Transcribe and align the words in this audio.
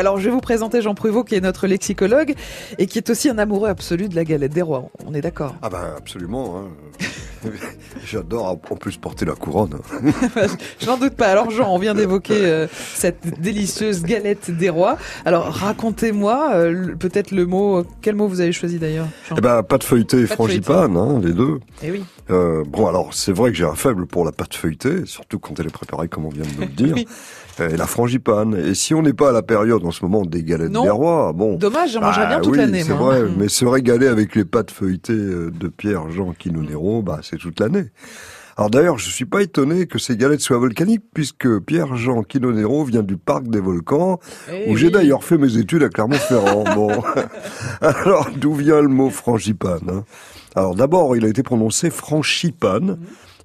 Alors 0.00 0.16
je 0.16 0.26
vais 0.26 0.30
vous 0.30 0.40
présenter 0.40 0.80
Jean 0.80 0.94
Pruvot 0.94 1.24
qui 1.24 1.34
est 1.34 1.40
notre 1.40 1.66
lexicologue 1.66 2.36
et 2.78 2.86
qui 2.86 2.98
est 2.98 3.10
aussi 3.10 3.28
un 3.30 3.36
amoureux 3.36 3.68
absolu 3.68 4.08
de 4.08 4.14
la 4.14 4.22
galette 4.22 4.52
des 4.52 4.62
rois. 4.62 4.90
On 5.04 5.12
est 5.12 5.20
d'accord 5.20 5.56
Ah 5.60 5.68
ben 5.68 5.92
absolument. 5.96 6.56
Hein. 6.56 7.04
J'adore 8.04 8.46
en 8.46 8.56
plus 8.56 8.96
porter 8.96 9.24
la 9.24 9.34
couronne. 9.34 9.78
Je 10.80 10.86
n'en 10.86 10.96
doute 10.96 11.14
pas. 11.14 11.28
Alors 11.28 11.50
Jean, 11.50 11.72
on 11.74 11.78
vient 11.78 11.94
d'évoquer 11.94 12.44
euh, 12.44 12.66
cette 12.94 13.40
délicieuse 13.40 14.02
galette 14.02 14.50
des 14.50 14.70
rois. 14.70 14.96
Alors 15.24 15.46
racontez-moi 15.46 16.50
euh, 16.54 16.94
peut-être 16.98 17.30
le 17.30 17.46
mot. 17.46 17.84
Quel 18.02 18.14
mot 18.14 18.26
vous 18.28 18.40
avez 18.40 18.52
choisi 18.52 18.78
d'ailleurs 18.78 19.06
Eh 19.36 19.40
ben 19.40 19.62
pâte 19.62 19.84
feuilletée 19.84 20.20
et 20.20 20.26
frangipane, 20.26 20.96
hein, 20.96 21.20
les 21.22 21.32
deux. 21.32 21.60
Eh 21.82 21.90
oui. 21.90 22.04
Euh, 22.30 22.62
bon 22.66 22.86
alors 22.86 23.14
c'est 23.14 23.32
vrai 23.32 23.50
que 23.50 23.56
j'ai 23.56 23.64
un 23.64 23.74
faible 23.74 24.06
pour 24.06 24.24
la 24.24 24.32
pâte 24.32 24.54
feuilletée, 24.54 25.06
surtout 25.06 25.38
quand 25.38 25.58
elle 25.58 25.66
est 25.66 25.70
préparée 25.70 26.08
comme 26.08 26.26
on 26.26 26.30
vient 26.30 26.44
de 26.44 26.54
nous 26.56 26.60
le 26.60 26.66
dire. 26.86 26.94
oui 26.94 27.06
et 27.60 27.76
la 27.76 27.86
frangipane. 27.86 28.54
Et 28.54 28.74
si 28.74 28.94
on 28.94 29.02
n'est 29.02 29.12
pas 29.12 29.30
à 29.30 29.32
la 29.32 29.42
période 29.42 29.84
en 29.84 29.90
ce 29.90 30.04
moment 30.04 30.24
des 30.24 30.44
galettes 30.44 30.70
des 30.70 30.78
rois, 30.90 31.32
bon. 31.32 31.56
Dommage, 31.56 31.92
j'en 31.92 32.00
mangerais 32.00 32.28
bien 32.28 32.40
toute 32.40 32.52
oui, 32.52 32.58
l'année. 32.58 32.82
C'est 32.84 32.92
vrai, 32.92 33.24
mais 33.36 33.48
se 33.48 33.64
régaler 33.64 34.06
avec 34.06 34.36
les 34.36 34.44
pâtes 34.44 34.70
feuilletées 34.70 35.12
de 35.12 35.68
Pierre 35.68 36.08
Jean 36.10 36.34
Quinonero, 36.38 37.02
bah 37.02 37.18
c'est 37.28 37.38
toute 37.38 37.60
l'année. 37.60 37.86
Alors 38.56 38.70
d'ailleurs, 38.70 38.98
je 38.98 39.08
suis 39.08 39.24
pas 39.24 39.42
étonné 39.42 39.86
que 39.86 39.98
ces 40.00 40.16
galettes 40.16 40.40
soient 40.40 40.58
volcaniques, 40.58 41.04
puisque 41.14 41.60
Pierre-Jean 41.60 42.24
Quinonero 42.24 42.84
vient 42.84 43.04
du 43.04 43.16
parc 43.16 43.46
des 43.48 43.60
volcans, 43.60 44.18
eh 44.50 44.70
où 44.70 44.76
j'ai 44.76 44.90
d'ailleurs 44.90 45.22
fait 45.22 45.38
mes 45.38 45.58
études 45.58 45.84
à 45.84 45.88
Clermont-Ferrand. 45.88 46.64
bon, 46.74 46.90
alors 47.80 48.28
d'où 48.36 48.54
vient 48.54 48.80
le 48.80 48.88
mot 48.88 49.10
frangipane 49.10 49.88
hein? 49.88 50.04
Alors 50.56 50.74
d'abord, 50.74 51.16
il 51.16 51.24
a 51.24 51.28
été 51.28 51.44
prononcé 51.44 51.88
franchipane, 51.90 52.92
mhm 52.92 52.98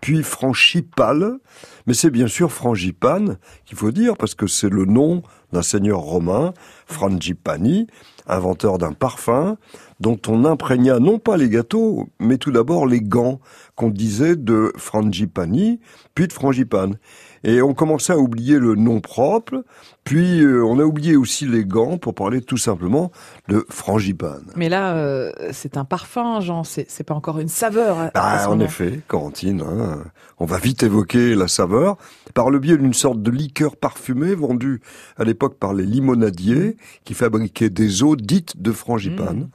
puis 0.00 0.22
Franchipale, 0.22 1.38
mais 1.86 1.94
c'est 1.94 2.10
bien 2.10 2.28
sûr 2.28 2.52
Frangipane 2.52 3.38
qu'il 3.64 3.76
faut 3.76 3.90
dire 3.90 4.16
parce 4.16 4.34
que 4.34 4.46
c'est 4.46 4.70
le 4.70 4.84
nom 4.84 5.22
d'un 5.52 5.62
seigneur 5.62 6.00
romain, 6.00 6.52
Frangipani, 6.86 7.86
inventeur 8.26 8.78
d'un 8.78 8.92
parfum 8.92 9.56
dont 10.00 10.18
on 10.28 10.44
imprégna 10.44 11.00
non 11.00 11.18
pas 11.18 11.36
les 11.36 11.48
gâteaux, 11.48 12.08
mais 12.20 12.38
tout 12.38 12.52
d'abord 12.52 12.86
les 12.86 13.00
gants 13.00 13.40
qu'on 13.74 13.90
disait 13.90 14.36
de 14.36 14.72
Frangipani, 14.76 15.80
puis 16.14 16.28
de 16.28 16.32
Frangipane. 16.32 16.98
Et 17.44 17.62
on 17.62 17.72
commençait 17.72 18.12
à 18.12 18.18
oublier 18.18 18.58
le 18.58 18.74
nom 18.74 19.00
propre, 19.00 19.64
puis 20.02 20.40
euh, 20.42 20.64
on 20.64 20.80
a 20.80 20.82
oublié 20.82 21.14
aussi 21.14 21.46
les 21.46 21.64
gants 21.64 21.96
pour 21.96 22.14
parler 22.14 22.40
tout 22.40 22.56
simplement 22.56 23.12
de 23.46 23.64
frangipane. 23.68 24.44
Mais 24.56 24.68
là, 24.68 24.96
euh, 24.96 25.32
c'est 25.52 25.76
un 25.76 25.84
parfum, 25.84 26.40
Jean, 26.40 26.64
c'est 26.64 27.04
pas 27.04 27.14
encore 27.14 27.38
une 27.38 27.48
saveur. 27.48 28.10
Ah, 28.14 28.50
en 28.50 28.58
effet, 28.58 29.00
Corentine, 29.06 29.62
hein, 29.62 30.02
on 30.38 30.46
va 30.46 30.58
vite 30.58 30.82
évoquer 30.82 31.36
la 31.36 31.46
saveur 31.46 31.96
par 32.34 32.50
le 32.50 32.58
biais 32.58 32.76
d'une 32.76 32.94
sorte 32.94 33.22
de 33.22 33.30
liqueur 33.30 33.76
parfumée 33.76 34.34
vendue 34.34 34.80
à 35.16 35.22
l'époque 35.22 35.37
par 35.46 35.74
les 35.74 35.86
limonadiers 35.86 36.76
qui 37.04 37.14
fabriquaient 37.14 37.70
des 37.70 38.02
eaux 38.02 38.16
dites 38.16 38.60
de 38.60 38.72
frangipane. 38.72 39.38
Mmh. 39.38 39.50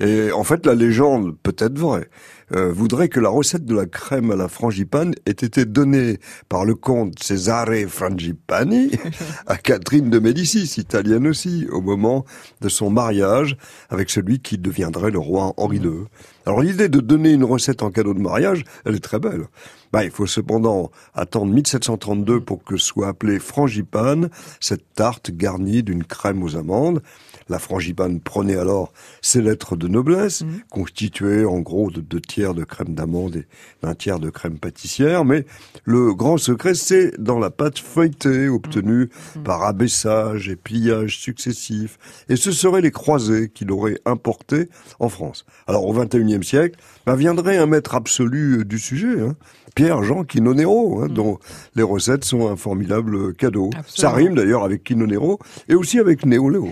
Et 0.00 0.32
en 0.32 0.44
fait, 0.44 0.66
la 0.66 0.74
légende, 0.74 1.36
peut-être 1.42 1.78
vraie, 1.78 2.08
euh, 2.54 2.70
voudrait 2.70 3.08
que 3.08 3.20
la 3.20 3.30
recette 3.30 3.64
de 3.64 3.74
la 3.74 3.86
crème 3.86 4.30
à 4.30 4.36
la 4.36 4.48
frangipane 4.48 5.14
ait 5.24 5.30
été 5.30 5.64
donnée 5.64 6.18
par 6.48 6.64
le 6.64 6.74
comte 6.74 7.22
Cesare 7.22 7.88
Frangipani 7.88 8.90
à 9.46 9.56
Catherine 9.56 10.10
de 10.10 10.18
Médicis, 10.18 10.74
italienne 10.76 11.26
aussi, 11.26 11.66
au 11.70 11.80
moment 11.80 12.24
de 12.60 12.68
son 12.68 12.90
mariage 12.90 13.56
avec 13.88 14.10
celui 14.10 14.40
qui 14.40 14.58
deviendrait 14.58 15.10
le 15.10 15.18
roi 15.18 15.54
Henri 15.56 15.78
II. 15.78 16.04
Alors 16.44 16.60
l'idée 16.60 16.88
de 16.88 17.00
donner 17.00 17.32
une 17.32 17.44
recette 17.44 17.82
en 17.82 17.90
cadeau 17.90 18.14
de 18.14 18.20
mariage, 18.20 18.64
elle 18.84 18.96
est 18.96 19.04
très 19.04 19.20
belle. 19.20 19.46
Bah, 19.92 20.04
il 20.04 20.10
faut 20.10 20.26
cependant 20.26 20.90
attendre 21.14 21.52
1732 21.52 22.40
pour 22.40 22.64
que 22.64 22.76
soit 22.76 23.08
appelée 23.08 23.38
frangipane, 23.38 24.30
cette 24.58 24.94
tarte 24.94 25.30
garnie 25.30 25.82
d'une 25.82 26.02
crème 26.02 26.42
aux 26.42 26.56
amandes. 26.56 27.02
La 27.48 27.58
frangipane 27.58 28.20
prenait 28.20 28.56
alors 28.56 28.92
ses 29.20 29.42
lettres 29.42 29.76
de 29.76 29.81
noblesse, 29.88 30.42
mmh. 30.42 30.48
constituées 30.70 31.44
en 31.44 31.60
gros 31.60 31.90
de 31.90 32.00
deux 32.00 32.20
tiers 32.20 32.54
de 32.54 32.64
crème 32.64 32.94
d'amande 32.94 33.36
et 33.36 33.46
d'un 33.82 33.94
tiers 33.94 34.18
de 34.18 34.30
crème 34.30 34.58
pâtissière. 34.58 35.24
Mais 35.24 35.44
le 35.84 36.14
grand 36.14 36.38
secret, 36.38 36.74
c'est 36.74 37.20
dans 37.20 37.38
la 37.38 37.50
pâte 37.50 37.78
feuilletée 37.78 38.48
obtenue 38.48 39.04
mmh. 39.04 39.38
Mmh. 39.38 39.42
par 39.42 39.62
abaissage 39.64 40.48
et 40.48 40.56
pliage 40.56 41.18
successifs. 41.18 41.98
Et 42.28 42.36
ce 42.36 42.52
seraient 42.52 42.80
les 42.80 42.90
croisés 42.90 43.50
qui 43.52 43.64
l'auraient 43.64 44.00
importé 44.04 44.68
en 45.00 45.08
France. 45.08 45.44
Alors 45.66 45.86
au 45.86 45.92
XXIe 45.92 46.44
siècle, 46.44 46.78
bah, 47.06 47.16
viendrait 47.16 47.56
un 47.56 47.66
maître 47.66 47.94
absolu 47.94 48.58
euh, 48.58 48.64
du 48.64 48.78
sujet, 48.78 49.20
hein, 49.20 49.34
Pierre-Jean 49.74 50.24
Quinonero, 50.24 51.02
hein, 51.02 51.08
dont 51.08 51.38
les 51.74 51.82
recettes 51.82 52.24
sont 52.24 52.48
un 52.48 52.56
formidable 52.56 53.34
cadeau. 53.34 53.70
Ça 53.86 54.10
rime 54.10 54.34
d'ailleurs 54.34 54.64
avec 54.64 54.84
Quinonero 54.84 55.38
et 55.68 55.74
aussi 55.74 55.98
avec 55.98 56.26
Néoléo. 56.26 56.68